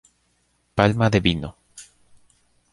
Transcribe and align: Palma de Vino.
Palma 0.77 1.11
de 1.11 1.19
Vino. 1.27 1.49